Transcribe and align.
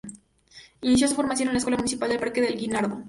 Inició 0.81 1.07
su 1.07 1.13
formación 1.13 1.49
en 1.49 1.53
la 1.53 1.59
Escuela 1.59 1.77
Municipal 1.77 2.09
del 2.09 2.17
Parque 2.19 2.41
del 2.41 2.57
Guinardó. 2.57 2.99